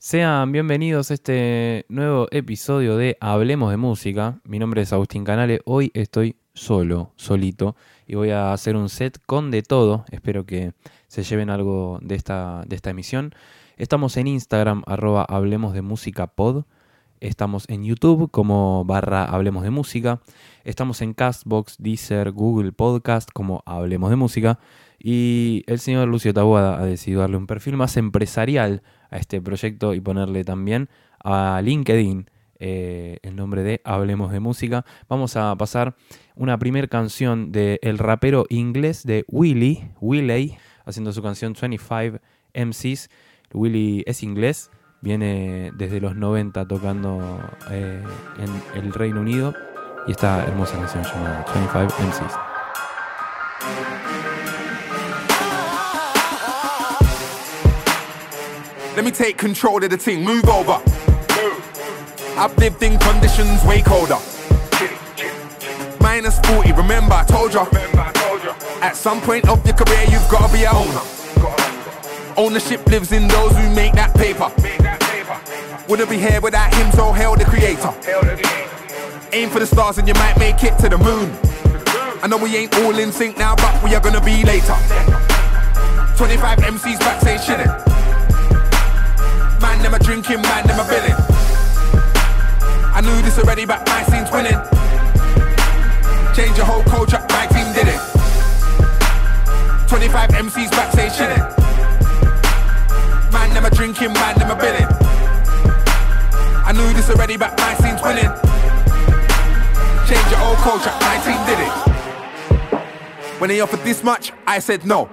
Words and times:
Sean 0.00 0.52
bienvenidos 0.52 1.10
a 1.10 1.14
este 1.14 1.84
nuevo 1.88 2.28
episodio 2.30 2.96
de 2.96 3.16
Hablemos 3.20 3.72
de 3.72 3.78
Música. 3.78 4.40
Mi 4.44 4.60
nombre 4.60 4.82
es 4.82 4.92
Agustín 4.92 5.24
Canale. 5.24 5.60
Hoy 5.64 5.90
estoy 5.92 6.36
solo, 6.54 7.14
solito, 7.16 7.74
y 8.06 8.14
voy 8.14 8.30
a 8.30 8.52
hacer 8.52 8.76
un 8.76 8.90
set 8.90 9.18
con 9.26 9.50
de 9.50 9.62
todo. 9.62 10.04
Espero 10.12 10.46
que 10.46 10.72
se 11.08 11.24
lleven 11.24 11.50
algo 11.50 11.98
de 12.00 12.14
esta, 12.14 12.62
de 12.68 12.76
esta 12.76 12.90
emisión. 12.90 13.34
Estamos 13.76 14.16
en 14.16 14.28
Instagram, 14.28 14.84
arroba 14.86 15.24
Hablemos 15.24 15.74
de 15.74 15.82
Música 15.82 16.28
Pod. 16.28 16.62
Estamos 17.18 17.64
en 17.68 17.82
YouTube 17.82 18.30
como 18.30 18.84
barra 18.84 19.24
Hablemos 19.24 19.64
de 19.64 19.70
Música. 19.70 20.20
Estamos 20.62 21.02
en 21.02 21.12
Castbox, 21.12 21.74
Deezer, 21.78 22.30
Google 22.30 22.70
Podcast 22.70 23.30
como 23.32 23.64
Hablemos 23.66 24.10
de 24.10 24.16
Música. 24.16 24.60
Y 25.00 25.64
el 25.66 25.80
señor 25.80 26.06
Lucio 26.06 26.32
Tabuada 26.32 26.78
ha 26.78 26.84
decidido 26.84 27.22
darle 27.22 27.36
un 27.36 27.48
perfil 27.48 27.76
más 27.76 27.96
empresarial 27.96 28.82
a 29.10 29.16
este 29.16 29.40
proyecto 29.40 29.94
y 29.94 30.00
ponerle 30.00 30.44
también 30.44 30.88
a 31.22 31.60
LinkedIn 31.62 32.26
eh, 32.60 33.18
el 33.22 33.36
nombre 33.36 33.62
de 33.62 33.80
Hablemos 33.84 34.32
de 34.32 34.40
Música. 34.40 34.84
Vamos 35.08 35.36
a 35.36 35.54
pasar 35.56 35.94
una 36.34 36.58
primera 36.58 36.88
canción 36.88 37.52
del 37.52 37.78
el 37.82 37.98
rapero 37.98 38.46
inglés 38.48 39.04
de 39.04 39.24
Willy, 39.28 39.90
Willy, 40.00 40.56
haciendo 40.84 41.12
su 41.12 41.22
canción 41.22 41.54
25 41.60 42.18
MCs. 42.54 43.10
Willy 43.52 44.02
es 44.06 44.22
inglés, 44.22 44.70
viene 45.00 45.70
desde 45.76 46.00
los 46.00 46.16
90 46.16 46.66
tocando 46.66 47.40
eh, 47.70 48.02
en 48.38 48.82
el 48.82 48.92
Reino 48.92 49.20
Unido 49.20 49.54
y 50.06 50.10
esta 50.10 50.44
hermosa 50.44 50.78
canción 50.78 51.04
llamada 51.04 51.44
25 51.54 51.84
MCs. 51.84 52.48
Let 58.98 59.04
me 59.04 59.12
take 59.12 59.38
control 59.38 59.84
of 59.84 59.90
the 59.90 59.96
team. 59.96 60.24
move 60.24 60.48
over. 60.48 60.82
I've 62.36 62.52
lived 62.58 62.82
in 62.82 62.98
conditions 62.98 63.62
way 63.62 63.80
colder. 63.80 64.18
Minus 66.00 66.40
40, 66.40 66.72
remember 66.72 67.14
I 67.14 67.24
told 67.28 67.54
ya. 67.54 67.64
At 68.82 68.96
some 68.96 69.20
point 69.20 69.48
of 69.48 69.64
your 69.64 69.76
career, 69.76 70.02
you've 70.10 70.28
gotta 70.28 70.52
be 70.52 70.64
a 70.64 70.72
owner. 70.72 71.00
Ownership 72.36 72.84
lives 72.88 73.12
in 73.12 73.28
those 73.28 73.56
who 73.56 73.72
make 73.72 73.92
that 73.92 74.12
paper. 74.16 74.50
Wouldn't 75.88 76.10
be 76.10 76.18
here 76.18 76.40
without 76.40 76.74
him, 76.74 76.90
so 76.90 77.12
hail 77.12 77.36
the 77.36 77.44
creator. 77.44 77.94
Aim 79.32 79.48
for 79.48 79.60
the 79.60 79.66
stars 79.66 79.98
and 79.98 80.08
you 80.08 80.14
might 80.14 80.36
make 80.40 80.64
it 80.64 80.76
to 80.80 80.88
the 80.88 80.98
moon. 80.98 81.30
I 82.20 82.26
know 82.26 82.36
we 82.36 82.56
ain't 82.56 82.76
all 82.80 82.98
in 82.98 83.12
sync 83.12 83.38
now, 83.38 83.54
but 83.54 83.80
we 83.80 83.94
are 83.94 84.00
gonna 84.00 84.20
be 84.20 84.42
later. 84.42 84.74
25 86.16 86.58
MCs 86.58 86.98
back 86.98 87.20
say 87.22 87.38
shilling. 89.60 89.82
Man, 89.82 89.94
a 89.94 89.98
drinking, 89.98 90.42
man, 90.42 90.64
a 90.70 90.84
billing. 90.84 91.14
I 92.94 93.00
knew 93.00 93.22
this 93.22 93.38
already, 93.38 93.64
but 93.64 93.86
my 93.86 94.02
scene's 94.04 94.30
winning. 94.30 94.58
Change 96.34 96.56
your 96.56 96.66
whole 96.66 96.82
culture, 96.84 97.24
my 97.30 97.46
team 97.46 97.72
did 97.74 97.88
it. 97.88 98.00
25 99.88 100.30
MCs 100.30 100.70
back 100.70 100.92
say 100.92 101.08
shilling. 101.10 101.42
Man, 103.32 103.64
a 103.64 103.70
drinking, 103.70 104.12
man, 104.12 104.40
a 104.40 104.56
billing. 104.56 104.88
I 106.64 106.72
knew 106.72 106.92
this 106.92 107.10
already, 107.10 107.36
but 107.36 107.56
my 107.58 107.74
scene's 107.74 108.02
winning. 108.02 108.30
Change 110.06 110.30
your 110.30 110.40
old 110.40 110.58
culture, 110.58 110.92
my 111.00 111.18
team 111.24 111.40
did 111.46 111.60
it. 111.60 111.72
When 113.40 113.48
they 113.48 113.60
offered 113.60 113.80
this 113.80 114.02
much, 114.02 114.32
I 114.46 114.58
said 114.58 114.84
no. 114.84 115.04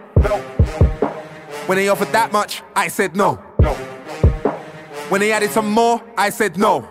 When 1.68 1.78
they 1.78 1.90
offered 1.90 2.12
that 2.12 2.32
much, 2.32 2.62
I 2.76 2.88
said 2.88 3.16
no. 3.16 3.55
When 5.10 5.22
they 5.22 5.32
added 5.32 5.52
some 5.52 5.72
more, 5.72 6.02
I 6.18 6.32
said 6.32 6.58
no. 6.58 6.88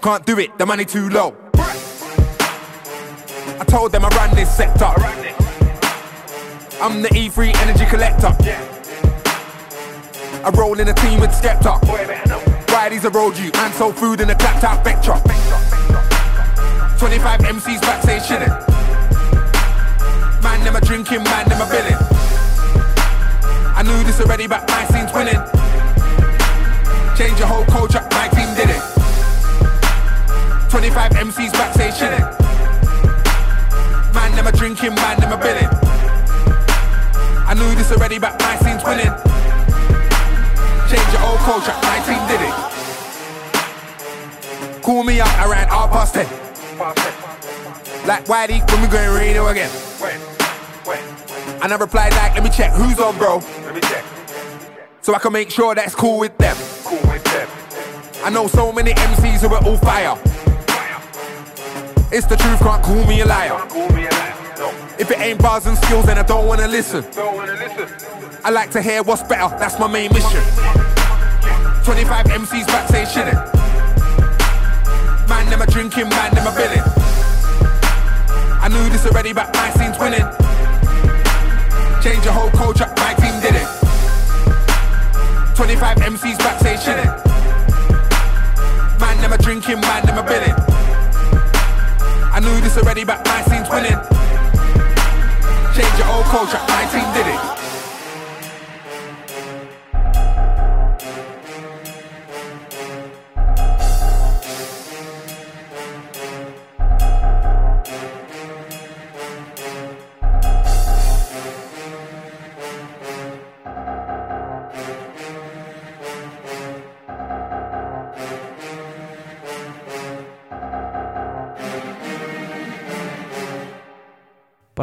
Can't 0.00 0.24
do 0.24 0.38
it, 0.38 0.56
the 0.58 0.64
money 0.64 0.84
too 0.84 1.08
low. 1.08 1.34
I 3.58 3.64
told 3.66 3.90
them 3.90 4.04
I 4.04 4.08
run 4.08 4.34
this 4.34 4.54
sector. 4.56 4.92
I'm 6.80 7.02
the 7.02 7.08
E3 7.08 7.54
energy 7.56 7.86
collector. 7.86 8.32
I 10.44 10.50
roll 10.50 10.78
in 10.78 10.88
a 10.88 10.94
team 10.94 11.20
with 11.20 11.30
Skepta. 11.30 11.80
A 13.04 13.10
road 13.10 13.36
you? 13.36 13.50
Man 13.52 13.72
sold 13.72 13.96
food 13.96 14.20
in 14.20 14.30
a 14.30 14.34
clapped 14.34 14.62
out 14.62 14.84
Vectra. 14.84 15.20
25 16.98 17.40
MCs 17.40 17.80
back 17.80 18.02
say 18.02 18.20
shilling. 18.20 18.48
Man, 20.42 20.62
them 20.64 20.76
a 20.76 20.80
drinking, 20.80 21.24
man, 21.24 21.48
them 21.48 21.60
a 21.60 21.66
billing. 21.66 21.98
I 23.76 23.82
knew 23.82 24.04
this 24.04 24.20
already, 24.20 24.46
but 24.46 24.68
my 24.68 24.84
scene's 24.86 25.12
winning. 25.12 25.73
Change 27.16 27.38
your 27.38 27.46
whole 27.46 27.64
culture, 27.66 28.02
my 28.10 28.28
team 28.28 28.54
did 28.56 28.70
it. 28.70 28.82
25 30.68 31.12
MCs 31.12 31.52
back 31.52 31.72
say 31.74 31.92
shilling. 31.92 32.26
Man, 34.12 34.34
them 34.34 34.48
a 34.48 34.52
drinking, 34.52 34.96
man, 34.96 35.20
them 35.20 35.30
a 35.30 35.36
billing. 35.36 35.68
I 37.46 37.54
knew 37.54 37.72
this 37.76 37.92
already, 37.92 38.18
but 38.18 38.36
my 38.40 38.56
scene's 38.56 38.82
winning. 38.82 39.14
Change 40.90 41.12
your 41.12 41.22
whole 41.22 41.38
culture, 41.46 41.74
my 41.86 42.02
team 42.02 42.18
did 42.26 42.40
it. 42.42 42.54
Call 44.82 45.04
me 45.04 45.20
up 45.20 45.28
around 45.46 45.68
half 45.68 45.90
past 45.92 46.14
ten. 46.14 46.26
Like 48.08 48.24
Whitey, 48.24 48.68
when 48.72 48.82
we 48.82 48.88
going 48.88 49.10
radio 49.14 49.46
again. 49.46 49.70
And 51.62 51.72
I 51.72 51.76
replied 51.76 52.12
like, 52.14 52.34
let 52.34 52.42
me 52.42 52.50
check 52.50 52.72
who's 52.72 52.98
on, 52.98 53.16
bro. 53.18 53.40
So 55.00 55.14
I 55.14 55.18
can 55.20 55.32
make 55.32 55.50
sure 55.50 55.74
that's 55.76 55.94
cool 55.94 56.18
with 56.18 56.36
them. 56.38 56.56
I 58.24 58.30
know 58.30 58.46
so 58.46 58.72
many 58.72 58.92
MCs 58.92 59.40
who 59.42 59.54
are 59.54 59.62
all 59.66 59.76
fire. 59.76 60.16
It's 62.10 62.26
the 62.26 62.36
truth, 62.36 62.58
can't 62.60 62.82
call 62.82 63.04
me 63.04 63.20
a 63.20 63.26
liar. 63.26 63.60
If 64.98 65.10
it 65.10 65.18
ain't 65.20 65.42
bars 65.42 65.66
and 65.66 65.76
skills, 65.76 66.06
then 66.06 66.16
I 66.16 66.22
don't 66.22 66.46
wanna 66.46 66.66
listen. 66.66 67.04
I 68.42 68.48
like 68.48 68.70
to 68.70 68.80
hear 68.80 69.02
what's 69.02 69.22
better, 69.24 69.54
that's 69.58 69.78
my 69.78 69.86
main 69.88 70.10
mission. 70.10 70.40
25 71.84 72.24
MCs 72.24 72.66
back 72.66 72.88
say 72.88 73.04
shilling. 73.04 73.36
Man, 75.28 75.50
them 75.50 75.60
a 75.60 75.66
drinking, 75.66 76.08
man, 76.08 76.34
them 76.34 76.46
a 76.46 76.56
billing. 76.56 76.80
I 78.58 78.68
knew 78.72 78.88
this 78.88 79.04
already, 79.04 79.34
but 79.34 79.52
my 79.52 79.68
scene's 79.76 79.98
winning. 79.98 80.24
Change 82.00 82.24
your 82.24 82.32
whole 82.32 82.50
culture, 82.52 82.90
my 82.96 83.12
team 83.20 83.38
did 83.42 83.54
it. 83.54 83.68
25 85.54 85.98
MCs 85.98 86.38
back 86.38 86.58
say 86.60 86.78
shilling. 86.78 87.33
Them 89.24 89.32
a 89.32 89.38
drinking, 89.38 89.80
man, 89.80 90.04
them 90.04 90.18
a 90.18 90.22
billing. 90.22 90.54
I 92.30 92.40
knew 92.42 92.60
this 92.60 92.76
already, 92.76 93.04
but 93.04 93.24
my 93.24 93.40
team's 93.48 93.70
winning. 93.70 93.96
Change 95.72 95.98
your 95.98 96.08
old 96.12 96.26
culture, 96.26 96.60
my 96.68 96.84
team 96.92 97.10
did 97.14 97.32
it. 97.32 97.63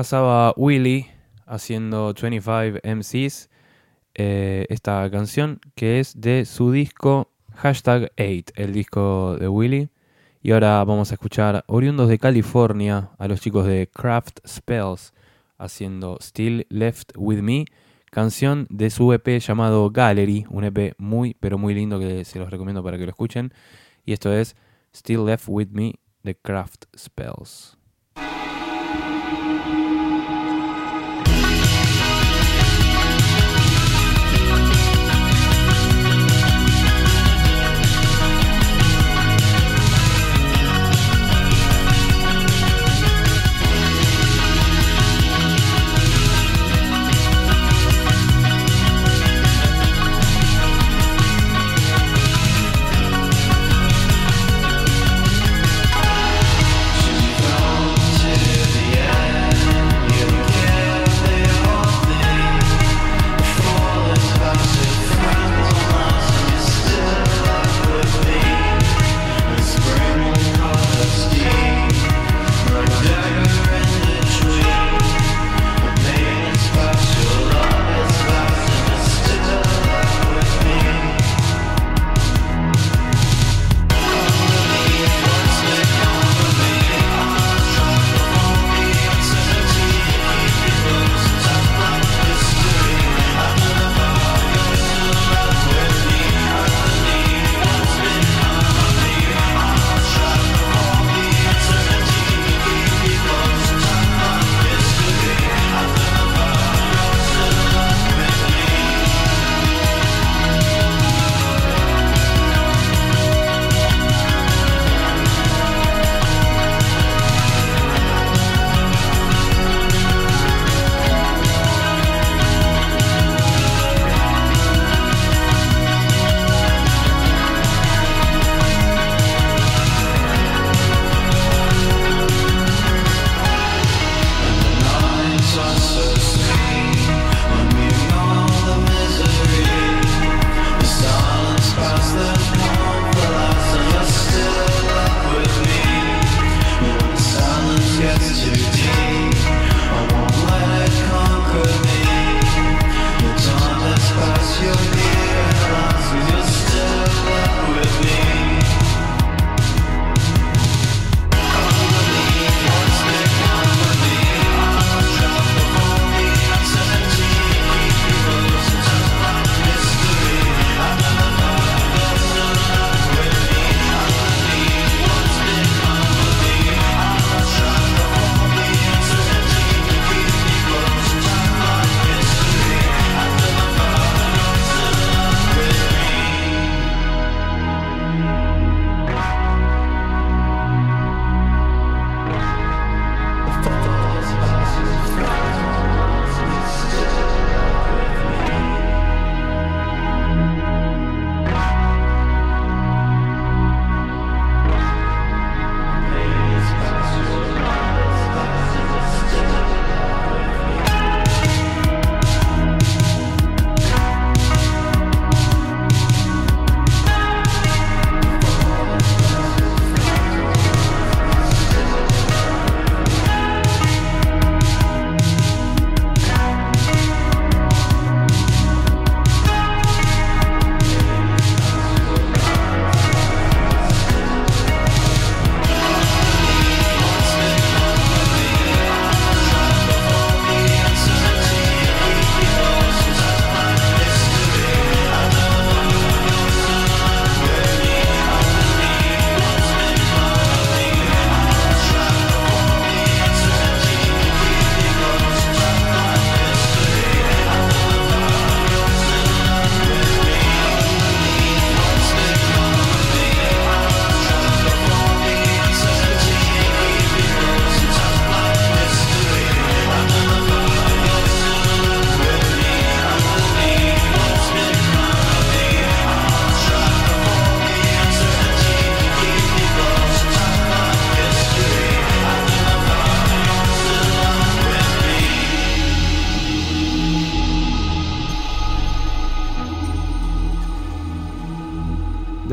Pasaba 0.01 0.51
Willy 0.57 1.05
haciendo 1.45 2.15
25 2.19 2.79
MCs 2.83 3.51
eh, 4.15 4.65
esta 4.69 5.07
canción 5.11 5.61
que 5.75 5.99
es 5.99 6.19
de 6.19 6.45
su 6.45 6.71
disco 6.71 7.29
Hashtag 7.53 8.11
8, 8.17 8.53
el 8.55 8.73
disco 8.73 9.37
de 9.39 9.47
Willy. 9.47 9.89
Y 10.41 10.53
ahora 10.53 10.83
vamos 10.85 11.11
a 11.11 11.13
escuchar 11.13 11.63
oriundos 11.67 12.09
de 12.09 12.17
California 12.17 13.11
a 13.19 13.27
los 13.27 13.41
chicos 13.41 13.67
de 13.67 13.91
Craft 13.93 14.39
Spells 14.43 15.13
haciendo 15.59 16.17
Still 16.19 16.65
Left 16.69 17.11
With 17.15 17.43
Me, 17.43 17.65
canción 18.09 18.65
de 18.71 18.89
su 18.89 19.13
EP 19.13 19.39
llamado 19.39 19.91
Gallery, 19.91 20.47
un 20.49 20.63
EP 20.63 20.95
muy 20.97 21.35
pero 21.39 21.59
muy 21.59 21.75
lindo 21.75 21.99
que 21.99 22.25
se 22.25 22.39
los 22.39 22.49
recomiendo 22.49 22.83
para 22.83 22.97
que 22.97 23.03
lo 23.03 23.11
escuchen. 23.11 23.53
Y 24.03 24.13
esto 24.13 24.33
es 24.33 24.55
Still 24.95 25.27
Left 25.27 25.45
With 25.47 25.69
Me 25.69 25.93
de 26.23 26.33
Craft 26.33 26.85
Spells. 26.97 27.77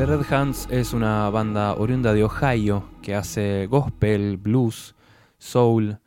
Red 0.09 0.33
Hands 0.33 0.67
es 0.71 0.93
una 0.93 1.29
banda 1.29 1.75
oriunda 1.75 2.15
de 2.15 2.23
Ohio 2.23 2.83
que 3.03 3.13
hace 3.13 3.67
gospel, 3.67 4.37
blues, 4.37 4.95
soul, 5.37 5.99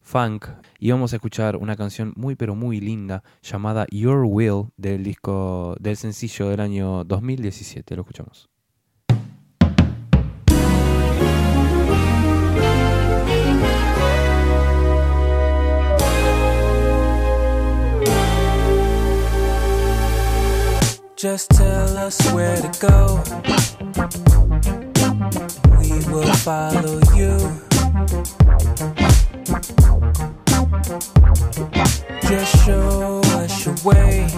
funk 0.00 0.46
y 0.78 0.92
vamos 0.92 1.12
a 1.12 1.16
escuchar 1.16 1.56
una 1.56 1.74
canción 1.74 2.12
muy 2.14 2.36
pero 2.36 2.54
muy 2.54 2.80
linda 2.80 3.24
llamada 3.42 3.84
Your 3.90 4.26
Will 4.28 4.66
del 4.76 5.02
disco 5.02 5.74
del 5.80 5.96
sencillo 5.96 6.50
del 6.50 6.60
año 6.60 7.02
2017, 7.02 7.96
lo 7.96 8.02
escuchamos. 8.02 8.48
Just 21.18 21.50
tell 21.50 21.96
us 21.96 22.16
where 22.32 22.54
to 22.54 22.70
go. 22.78 23.20
We 25.80 25.90
will 26.12 26.32
follow 26.34 27.00
you. 27.16 27.36
Just 32.22 32.64
show 32.64 33.20
us 33.34 33.66
your 33.66 33.74
way. 33.82 34.28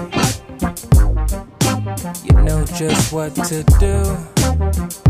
You 2.25 2.43
know 2.45 2.65
just 2.65 3.13
what 3.13 3.35
to 3.35 3.63
do. 3.79 5.10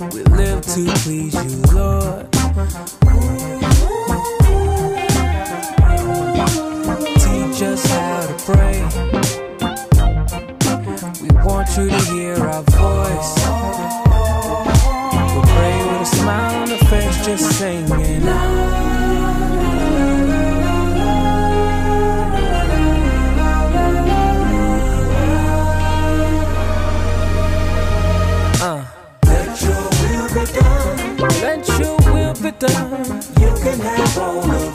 We 0.00 0.24
live 0.24 0.62
to 0.62 0.92
please 1.04 1.34
you, 1.34 1.62
Lord. 1.72 2.32
Teach 7.22 7.62
us 7.62 7.86
how 7.86 8.26
to 8.26 8.34
pray. 8.44 8.82
We 11.22 11.28
want 11.44 11.68
you 11.76 11.88
to 11.90 11.98
hear 12.12 12.34
broken 33.64 33.80
and 33.80 34.73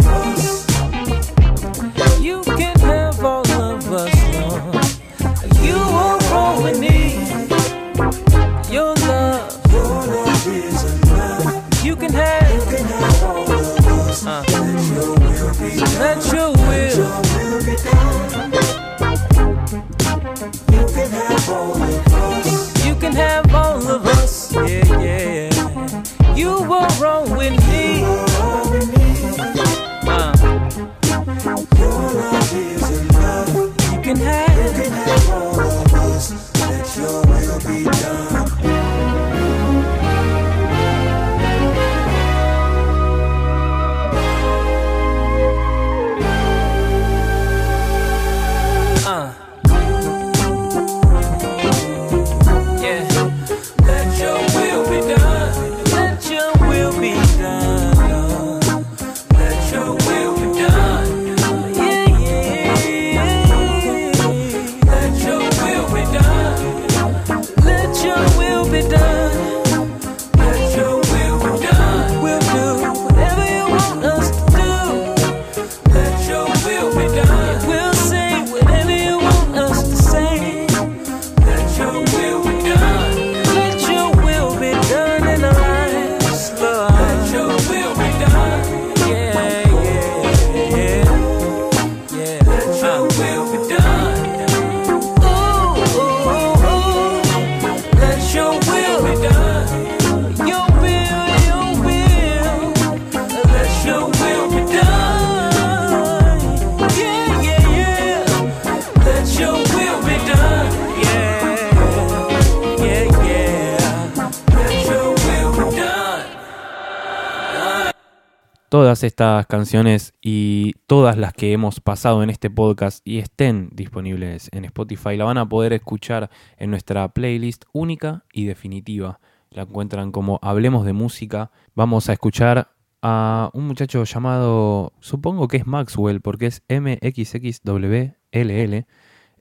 Todas 118.70 119.04
estas 119.04 119.48
canciones 119.48 120.14
y 120.22 120.74
todas 120.86 121.18
las 121.18 121.34
que 121.34 121.54
hemos 121.54 121.80
pasado 121.80 122.22
en 122.22 122.30
este 122.30 122.52
podcast 122.52 123.02
y 123.04 123.18
estén 123.18 123.70
disponibles 123.72 124.48
en 124.52 124.64
Spotify 124.64 125.18
la 125.18 125.26
van 125.26 125.40
a 125.40 125.50
poder 125.50 125.74
escuchar 125.74 126.30
en 126.56 126.70
nuestra 126.70 127.08
playlist 127.12 127.66
única 127.74 128.26
y 128.32 128.46
definitiva. 128.46 129.20
La 129.50 129.64
encuentran 129.64 130.12
como 130.12 130.38
Hablemos 130.44 130.86
de 130.86 130.94
Música. 130.94 131.50
Vamos 131.74 132.10
a 132.10 132.14
escuchar 132.14 132.70
a 133.02 133.50
un 133.54 133.66
muchacho 133.66 134.04
llamado, 134.04 134.94
supongo 135.00 135.48
que 135.48 135.58
es 135.58 135.66
Maxwell, 135.66 136.22
porque 136.22 136.46
es 136.46 136.62
MXXWLL 136.70 138.16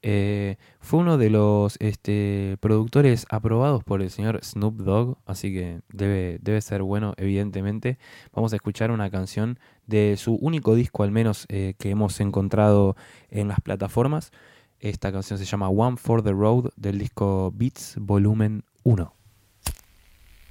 eh, 0.03 0.57
fue 0.81 1.01
uno 1.01 1.19
de 1.19 1.31
los 1.31 1.77
este, 1.81 2.57
productores 2.61 3.27
aprobados 3.31 3.85
por 3.85 4.03
el 4.03 4.11
señor 4.11 4.41
Snoop 4.45 4.77
Dogg, 4.77 5.19
así 5.27 5.53
que 5.53 5.81
debe, 5.93 6.61
ser 6.61 6.83
bueno, 6.83 7.15
evidentemente. 7.17 7.99
Vamos 8.33 8.53
a 8.53 8.57
escuchar 8.57 8.91
una 8.91 9.11
canción 9.11 9.59
de 9.87 10.17
su 10.17 10.35
único 10.35 10.75
disco, 10.75 11.03
al 11.03 11.11
menos 11.11 11.47
eh, 11.49 11.75
que 11.79 11.91
hemos 11.91 12.21
encontrado 12.21 12.97
en 13.31 13.49
las 13.49 13.61
plataformas. 13.61 14.33
Esta 14.81 15.11
canción 15.11 15.39
se 15.39 15.45
llama 15.45 15.69
One 15.69 15.97
for 15.97 16.23
the 16.23 16.33
Road 16.33 16.71
del 16.77 16.99
disco 16.99 17.53
Beats 17.55 17.97
Volumen 17.99 18.65
1. 18.85 19.18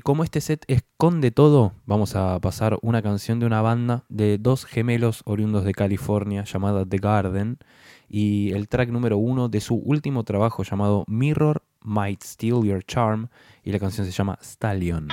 Y 0.00 0.02
como 0.02 0.24
este 0.24 0.40
set 0.40 0.64
esconde 0.66 1.30
todo, 1.30 1.74
vamos 1.84 2.16
a 2.16 2.40
pasar 2.40 2.78
una 2.80 3.02
canción 3.02 3.38
de 3.38 3.44
una 3.44 3.60
banda 3.60 4.06
de 4.08 4.38
dos 4.38 4.64
gemelos 4.64 5.20
oriundos 5.26 5.62
de 5.62 5.74
California 5.74 6.44
llamada 6.44 6.86
The 6.86 6.96
Garden 6.96 7.58
y 8.08 8.50
el 8.54 8.66
track 8.66 8.88
número 8.88 9.18
uno 9.18 9.50
de 9.50 9.60
su 9.60 9.74
último 9.74 10.24
trabajo 10.24 10.62
llamado 10.62 11.04
Mirror 11.06 11.62
Might 11.82 12.22
Steal 12.22 12.64
Your 12.64 12.82
Charm 12.82 13.28
y 13.62 13.72
la 13.72 13.78
canción 13.78 14.06
se 14.06 14.12
llama 14.12 14.38
Stallion. 14.40 15.08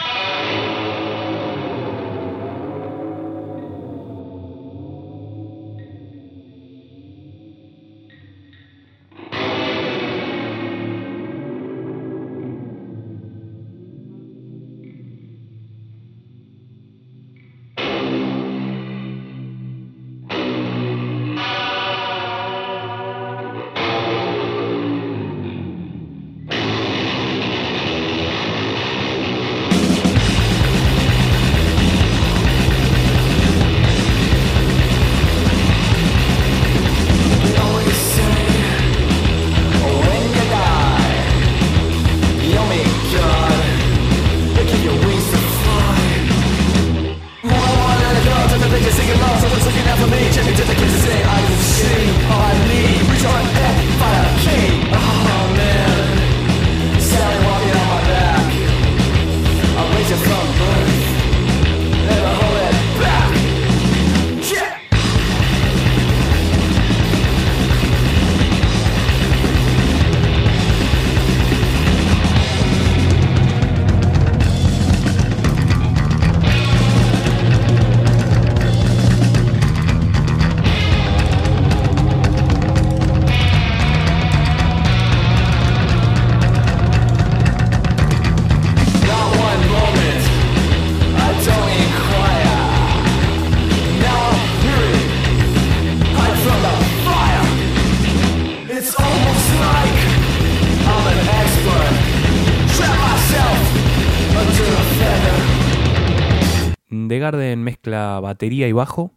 Legarden 107.17 107.63
mezcla 107.63 108.19
batería 108.19 108.67
y 108.67 108.73
bajo 108.73 109.11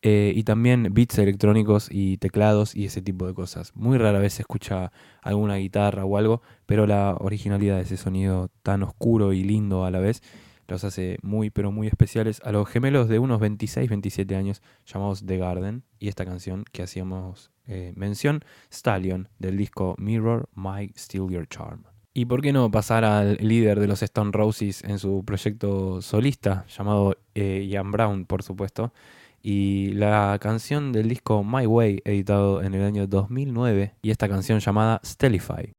eh, 0.00 0.32
y 0.34 0.44
también 0.44 0.88
beats 0.94 1.18
electrónicos 1.18 1.88
y 1.90 2.16
teclados 2.16 2.74
y 2.74 2.86
ese 2.86 3.02
tipo 3.02 3.26
de 3.26 3.34
cosas. 3.34 3.72
Muy 3.74 3.98
rara 3.98 4.18
vez 4.20 4.32
se 4.32 4.42
escucha 4.42 4.90
alguna 5.20 5.56
guitarra 5.56 6.06
o 6.06 6.16
algo, 6.16 6.40
pero 6.64 6.86
la 6.86 7.14
originalidad 7.20 7.76
de 7.76 7.82
ese 7.82 7.98
sonido 7.98 8.48
tan 8.62 8.82
oscuro 8.82 9.34
y 9.34 9.44
lindo 9.44 9.84
a 9.84 9.90
la 9.90 9.98
vez 9.98 10.22
los 10.66 10.82
hace 10.82 11.18
muy 11.20 11.50
pero 11.50 11.70
muy 11.70 11.88
especiales 11.88 12.40
a 12.42 12.52
los 12.52 12.66
gemelos 12.70 13.06
de 13.06 13.18
unos 13.18 13.38
26-27 13.38 14.34
años 14.34 14.62
llamados 14.86 15.26
The 15.26 15.36
Garden 15.36 15.82
y 15.98 16.08
esta 16.08 16.24
canción 16.24 16.64
que 16.72 16.84
hacíamos 16.84 17.50
eh, 17.66 17.92
mención, 17.96 18.44
Stallion, 18.72 19.28
del 19.38 19.58
disco 19.58 19.94
Mirror, 19.98 20.48
My 20.54 20.90
Steal 20.96 21.28
Your 21.28 21.46
Charm. 21.46 21.84
¿Y 22.16 22.24
por 22.24 22.40
qué 22.40 22.50
no 22.50 22.70
pasar 22.70 23.04
al 23.04 23.36
líder 23.42 23.78
de 23.78 23.86
los 23.86 24.02
Stone 24.02 24.30
Roses 24.32 24.82
en 24.84 24.98
su 24.98 25.22
proyecto 25.22 26.00
solista, 26.00 26.64
llamado 26.66 27.18
eh, 27.34 27.66
Ian 27.68 27.92
Brown, 27.92 28.24
por 28.24 28.42
supuesto? 28.42 28.94
Y 29.42 29.92
la 29.92 30.38
canción 30.40 30.94
del 30.94 31.10
disco 31.10 31.44
My 31.44 31.66
Way, 31.66 32.00
editado 32.06 32.62
en 32.62 32.72
el 32.72 32.84
año 32.84 33.06
2009, 33.06 33.96
y 34.00 34.10
esta 34.12 34.30
canción 34.30 34.60
llamada 34.60 34.98
Stellify. 35.04 35.75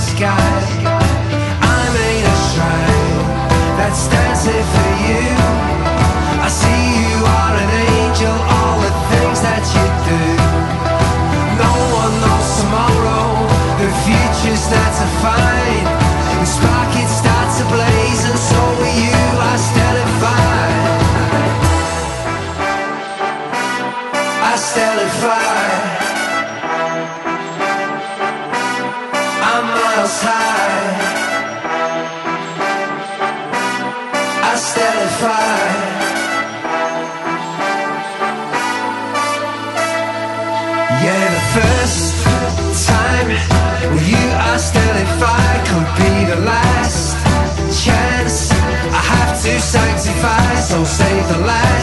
sky. 0.00 0.89
so 50.70 50.84
save 50.84 51.26
the 51.28 51.38
light. 51.38 51.79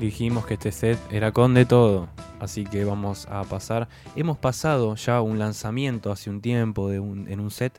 Dijimos 0.00 0.46
que 0.46 0.54
este 0.54 0.72
set 0.72 0.98
era 1.10 1.30
con 1.30 1.52
de 1.52 1.66
todo, 1.66 2.08
así 2.40 2.64
que 2.64 2.84
vamos 2.86 3.26
a 3.30 3.44
pasar. 3.44 3.86
Hemos 4.16 4.38
pasado 4.38 4.94
ya 4.94 5.20
un 5.20 5.38
lanzamiento 5.38 6.10
hace 6.10 6.30
un 6.30 6.40
tiempo 6.40 6.88
de 6.88 7.00
un- 7.00 7.28
en 7.28 7.38
un 7.38 7.50
set 7.50 7.78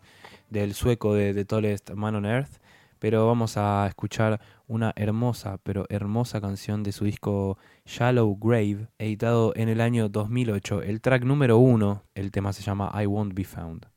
del 0.52 0.76
sueco 0.76 1.16
de 1.16 1.34
The 1.34 1.46
Tallest 1.46 1.90
Man 1.92 2.16
on 2.16 2.26
Earth, 2.28 2.62
pero 3.00 3.26
vamos 3.26 3.58
a 3.58 3.88
escuchar 3.88 4.40
una 4.68 4.94
hermosa, 4.96 5.58
pero 5.64 5.88
hermosa 5.90 6.40
canción 6.40 6.84
de 6.84 6.92
su 6.92 7.06
disco 7.06 7.58
Shallow 7.86 8.38
Grave, 8.40 8.88
editado 9.00 9.54
en 9.56 9.68
el 9.70 9.82
año 9.82 10.08
2008. 10.08 10.84
El 10.84 11.02
track 11.02 11.24
número 11.24 11.58
uno, 11.58 12.04
el 12.14 12.30
tema 12.30 12.54
se 12.54 12.62
llama 12.62 12.92
I 13.02 13.08
Won't 13.08 13.34
Be 13.34 13.46
Found. 13.46 13.88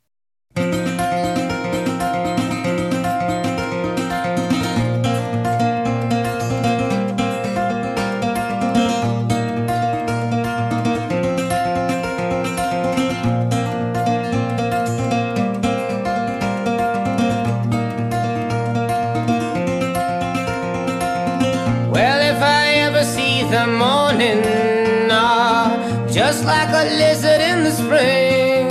Like 26.57 26.73
a 26.83 26.85
lizard 27.03 27.41
in 27.51 27.59
the 27.67 27.73
spring, 27.81 28.71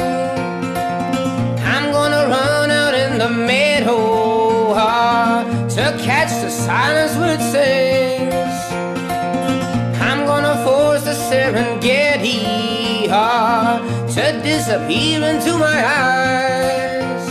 I'm 1.74 1.86
gonna 1.98 2.24
run 2.36 2.70
out 2.82 2.94
in 3.04 3.12
the 3.24 3.30
meadow 3.50 4.74
ah, 4.74 5.44
to 5.76 5.84
catch 6.08 6.32
the 6.44 6.52
silence 6.68 7.14
it 7.34 7.42
sings. 7.54 8.60
I'm 10.10 10.22
gonna 10.32 10.56
force 10.66 11.04
the 11.10 11.16
Serengeti 11.28 12.42
ah, 13.10 13.80
to 14.16 14.24
disappear 14.50 15.20
into 15.32 15.52
my 15.68 15.80
eyes. 16.08 17.26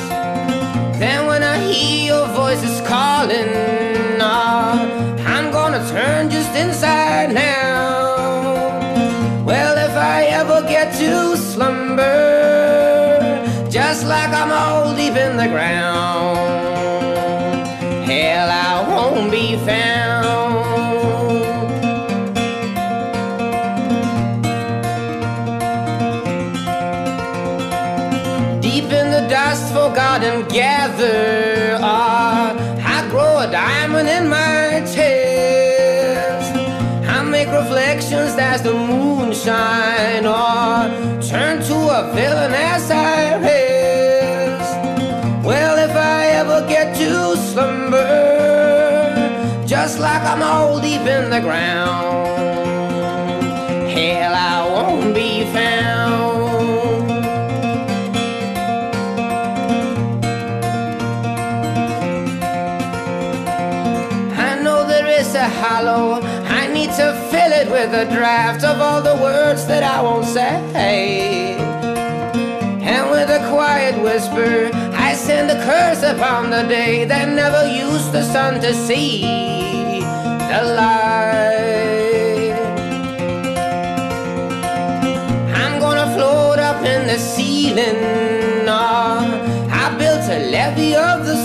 Then 1.03 1.21
when 1.31 1.43
I 1.55 1.57
hear 1.71 2.01
your 2.13 2.27
voices 2.43 2.77
calling, 2.93 3.51
ah, 4.21 4.77
I'm 5.35 5.47
gonna 5.59 5.83
turn 5.95 6.23
just 6.37 6.53
inside 6.65 7.31
now. 7.33 7.72
To 10.99 11.37
slumber, 11.37 12.19
just 13.71 14.07
like 14.07 14.31
I'm 14.31 14.51
all 14.51 14.95
deep 14.95 15.17
in 15.17 15.37
the 15.37 15.49
ground, 15.49 16.37
hell, 18.07 18.51
I 18.51 18.89
won't 18.89 19.31
be 19.31 19.57
found. 19.65 20.23
Deep 28.61 28.85
in 28.85 29.11
the 29.11 29.27
dust, 29.29 29.73
forgotten, 29.73 30.47
gather. 30.49 31.52
Villain 42.15 42.53
as 42.53 42.91
I 42.91 43.39
rest. 43.41 44.77
Well, 45.45 45.77
if 45.79 45.97
I 45.97 46.27
ever 46.41 46.67
get 46.69 46.95
to 46.97 47.37
slumber, 47.37 48.07
just 49.67 49.99
like 49.99 50.23
I'm 50.23 50.43
all 50.43 50.81
deep 50.81 51.01
in 51.01 51.31
the 51.31 51.41
ground, 51.41 52.31
hell, 53.91 54.35
I 54.35 54.69
won't 54.75 55.15
be 55.15 55.45
found. 55.53 55.93
I 64.49 64.61
know 64.63 64.87
there 64.87 65.07
is 65.21 65.35
a 65.35 65.49
hollow. 65.49 66.21
I 66.61 66.67
need 66.69 66.91
to 67.01 67.15
fill 67.31 67.53
it 67.53 67.69
with 67.71 67.95
a 67.95 68.05
draft 68.15 68.65
of 68.65 68.81
all 68.81 69.01
the 69.01 69.17
words 69.23 69.67
that 69.67 69.83
I 69.83 70.03
won't 70.03 70.27
say. 70.27 71.42
Whisper, 74.13 74.71
I 74.93 75.15
send 75.15 75.51
a 75.51 75.59
curse 75.65 76.03
upon 76.03 76.51
the 76.51 76.65
day 76.69 77.07
that 77.07 77.31
never 77.31 77.65
used 77.67 78.13
the 78.13 78.23
sun 78.23 78.61
to 78.61 78.75
see 78.75 79.23
the 80.53 80.63
light. 80.81 82.53
I'm 85.61 85.81
gonna 85.81 86.09
float 86.15 86.59
up 86.59 86.85
in 86.85 87.07
the 87.07 87.19
ceiling. 87.19 88.69
ah. 88.69 89.23
I 89.83 89.85
built 89.97 90.25
a 90.37 90.41
levee 90.55 90.95
of 90.95 91.25
the 91.25 91.37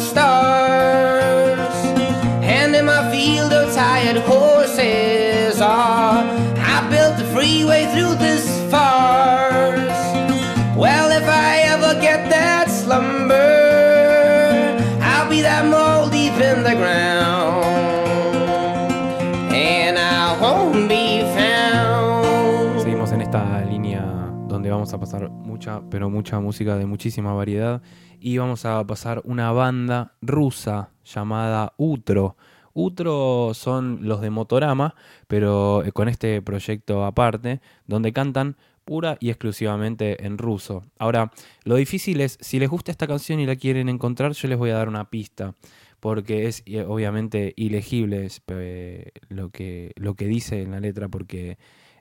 vamos 24.70 24.94
a 24.94 25.00
pasar 25.00 25.30
mucha, 25.30 25.82
pero 25.90 26.10
mucha 26.10 26.40
música 26.40 26.78
de 26.78 26.86
muchísima 26.86 27.34
variedad. 27.34 27.82
Y 28.20 28.38
vamos 28.38 28.66
a 28.66 28.86
pasar 28.86 29.22
una 29.26 29.52
banda 29.52 30.14
rusa 30.22 30.90
llamada 31.06 31.74
Utro. 31.78 32.36
Utro 32.74 33.54
son 33.54 34.00
los 34.04 34.22
de 34.22 34.30
Motorama, 34.30 34.94
pero 35.28 35.84
eh, 35.84 35.92
con 35.92 36.10
este 36.10 36.42
proyecto 36.42 37.06
aparte, 37.06 37.60
donde 37.88 38.14
cantan 38.14 38.56
pura 38.86 39.18
y 39.20 39.30
exclusivamente 39.30 40.26
en 40.26 40.38
ruso. 40.38 40.84
Ahora, 40.98 41.32
lo 41.64 41.76
difícil 41.76 42.22
es, 42.22 42.38
si 42.40 42.60
les 42.60 42.70
gusta 42.70 42.92
esta 42.92 43.08
canción 43.08 43.40
y 43.40 43.46
la 43.46 43.56
quieren 43.56 43.90
encontrar, 43.90 44.32
yo 44.32 44.48
les 44.48 44.58
voy 44.58 44.70
a 44.70 44.76
dar 44.76 44.88
una 44.88 45.10
pista, 45.10 45.56
porque 46.00 46.48
es 46.48 46.64
eh, 46.66 46.84
obviamente 46.84 47.54
ilegible 47.58 48.30
eh, 48.48 49.12
lo, 49.30 49.50
que, 49.50 49.92
lo 49.96 50.14
que 50.14 50.26
dice 50.28 50.62
en 50.62 50.72
la 50.72 50.80
letra, 50.80 51.10
porque 51.10 51.58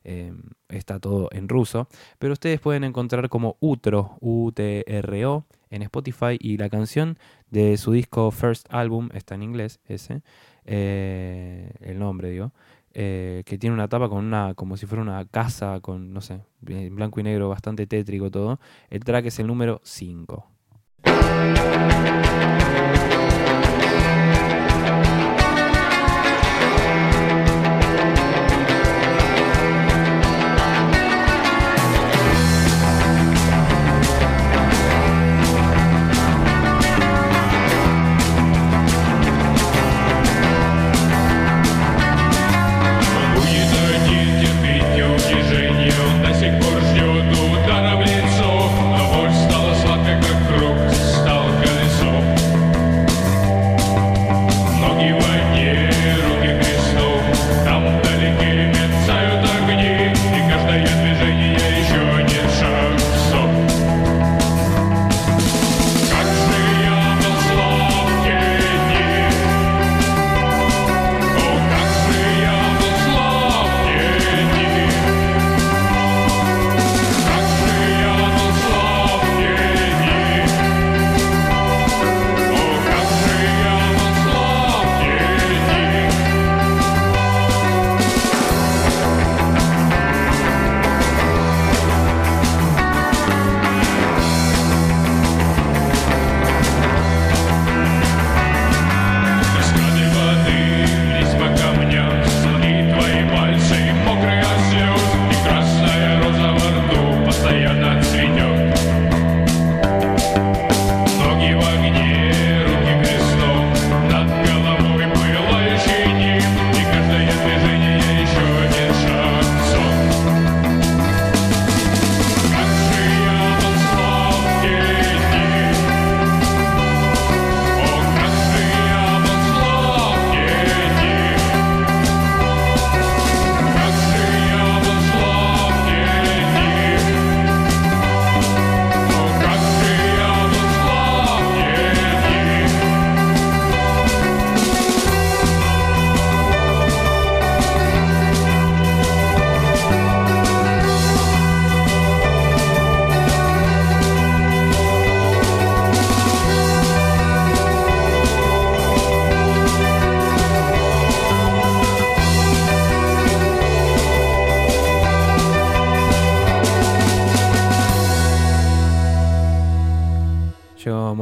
eh, 0.08 0.32
está 0.68 1.00
todo 1.00 1.28
en 1.32 1.48
ruso, 1.48 1.88
pero 2.20 2.32
ustedes 2.32 2.60
pueden 2.60 2.84
encontrar 2.84 3.28
como 3.28 3.56
Utro, 3.58 4.16
U-T-R-O, 4.20 5.44
en 5.68 5.82
Spotify 5.82 6.38
y 6.38 6.58
la 6.58 6.68
canción 6.68 7.18
de 7.50 7.76
su 7.76 7.90
disco 7.90 8.30
First 8.30 8.68
Album 8.70 9.08
está 9.14 9.34
en 9.34 9.42
inglés, 9.42 9.80
ese, 9.88 10.22
eh, 10.64 11.72
el 11.80 11.98
nombre 11.98 12.30
digo, 12.30 12.52
eh, 12.94 13.42
que 13.44 13.58
tiene 13.58 13.74
una 13.74 13.88
tapa 13.88 14.08
con 14.08 14.24
una, 14.24 14.54
como 14.54 14.76
si 14.76 14.86
fuera 14.86 15.02
una 15.02 15.24
casa 15.26 15.80
con, 15.80 16.12
no 16.12 16.20
sé, 16.20 16.40
en 16.68 16.94
blanco 16.94 17.18
y 17.18 17.24
negro, 17.24 17.48
bastante 17.48 17.88
tétrico 17.88 18.30
todo. 18.30 18.60
El 18.88 19.02
track 19.02 19.26
es 19.26 19.40
el 19.40 19.48
número 19.48 19.80
5. 19.82 20.46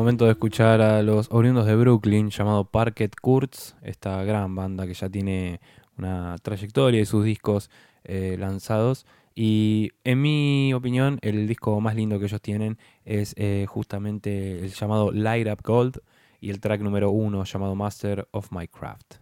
Momento 0.04 0.26
de 0.26 0.32
escuchar 0.32 0.82
a 0.82 1.02
los 1.02 1.28
oriundos 1.30 1.64
de 1.64 1.74
Brooklyn 1.76 2.28
llamado 2.28 2.66
Parket 2.66 3.16
Courts, 3.16 3.74
esta 3.80 4.22
gran 4.22 4.54
banda 4.54 4.86
que 4.86 4.92
ya 4.92 5.08
tiene 5.08 5.60
una 5.96 6.36
trayectoria 6.42 7.00
y 7.00 7.06
sus 7.06 7.24
discos 7.24 7.70
eh, 8.04 8.36
lanzados. 8.38 9.06
Y 9.34 9.92
en 10.04 10.20
mi 10.20 10.74
opinión, 10.74 11.18
el 11.22 11.48
disco 11.48 11.80
más 11.80 11.94
lindo 11.94 12.18
que 12.18 12.26
ellos 12.26 12.42
tienen 12.42 12.76
es 13.06 13.32
eh, 13.38 13.64
justamente 13.66 14.58
el 14.58 14.74
llamado 14.74 15.10
Light 15.10 15.48
Up 15.48 15.62
Gold 15.64 16.00
y 16.38 16.50
el 16.50 16.60
track 16.60 16.82
número 16.82 17.10
uno 17.10 17.42
llamado 17.44 17.74
Master 17.74 18.28
of 18.32 18.52
My 18.52 18.68
Craft. 18.68 19.14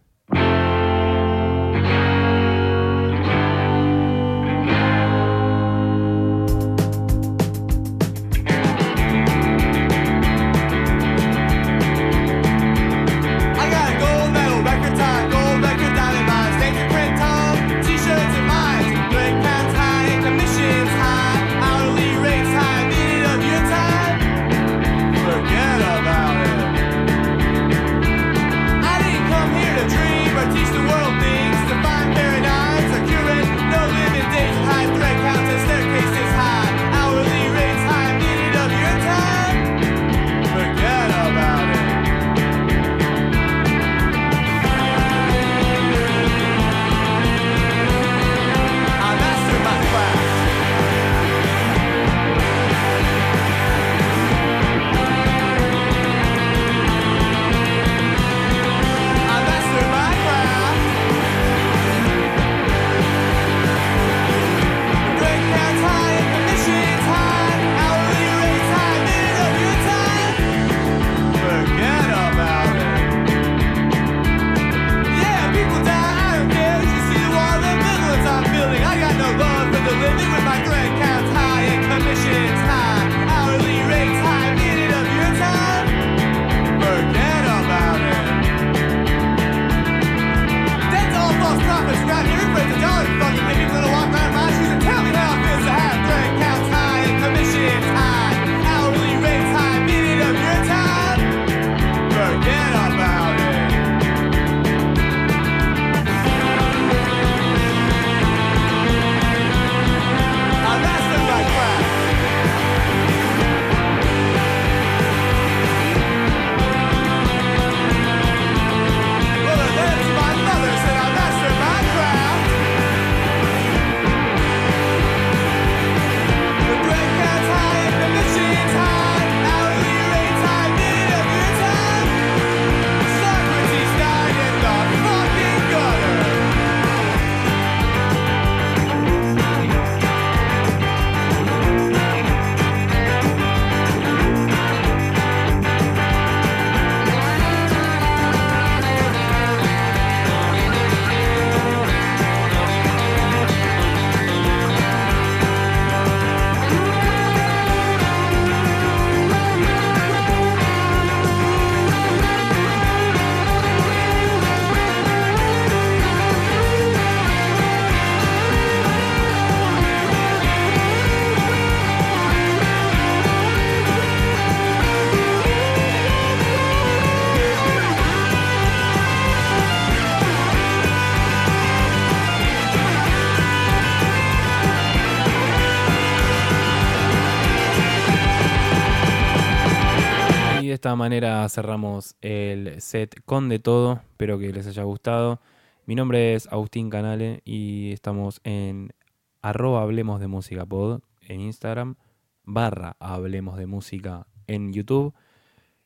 Esta 190.93 190.99
manera 190.99 191.49
cerramos 191.49 192.15
el 192.21 192.79
set 192.79 193.19
con 193.25 193.49
de 193.49 193.57
todo. 193.57 193.93
Espero 194.11 194.37
que 194.37 194.53
les 194.53 194.67
haya 194.67 194.83
gustado. 194.83 195.41
Mi 195.87 195.95
nombre 195.95 196.35
es 196.35 196.45
Agustín 196.51 196.91
Canale 196.91 197.41
y 197.45 197.91
estamos 197.93 198.41
en 198.43 198.93
arroba 199.41 199.81
Hablemos 199.81 200.19
de 200.19 200.27
Música 200.27 200.67
Pod 200.67 201.01
en 201.21 201.41
Instagram, 201.41 201.95
barra 202.43 202.95
Hablemos 202.99 203.57
de 203.57 203.65
Música 203.65 204.27
en 204.45 204.71
YouTube. 204.71 205.15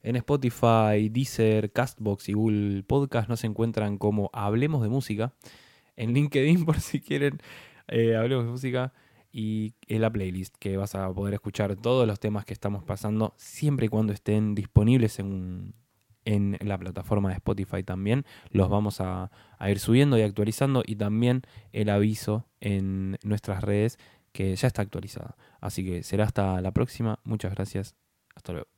En 0.02 0.18
Spotify, 0.18 1.08
Deezer, 1.10 1.72
Castbox 1.72 2.28
y 2.28 2.34
Google 2.34 2.84
Podcast 2.84 3.30
nos 3.30 3.46
encuentran 3.46 3.98
como 3.98 4.30
Hablemos 4.34 4.82
de 4.82 4.90
Música. 4.90 5.32
En 5.96 6.14
LinkedIn, 6.14 6.66
por 6.66 6.82
si 6.82 7.00
quieren, 7.00 7.40
eh, 7.88 8.18
Hablemos 8.18 8.44
de 8.44 8.52
Música. 8.52 8.94
Y 9.32 9.74
en 9.88 10.02
la 10.02 10.10
playlist, 10.10 10.56
que 10.58 10.78
vas 10.78 10.96
a 10.96 11.12
poder 11.14 11.34
escuchar 11.34 11.76
todos 11.76 12.08
los 12.08 12.20
temas 12.20 12.46
que 12.46 12.54
estamos 12.54 12.84
pasando, 12.84 13.34
siempre 13.38 13.88
y 13.88 13.90
cuando 13.90 14.14
estén 14.14 14.56
disponibles 14.56 15.20
en, 15.20 15.76
en 16.26 16.58
la 16.62 16.78
plataforma 16.78 17.30
de 17.30 17.36
Spotify 17.36 17.84
también. 17.84 18.26
Los 18.50 18.70
vamos 18.70 19.02
a, 19.02 19.32
a 19.58 19.72
ir 19.72 19.80
subiendo 19.80 20.18
y 20.18 20.22
actualizando. 20.22 20.84
Y 20.86 20.96
también 20.96 21.44
el 21.72 21.90
aviso 21.90 22.46
en 22.60 23.18
nuestras 23.24 23.64
redes 23.64 23.98
que 24.32 24.56
ya 24.56 24.68
está 24.68 24.82
actualizado. 24.82 25.36
Así 25.62 25.86
que 25.86 26.04
será 26.04 26.26
hasta 26.26 26.62
la 26.62 26.72
próxima. 26.72 27.20
Muchas 27.24 27.54
gracias. 27.54 27.96
Hasta 28.36 28.54
luego. 28.54 28.77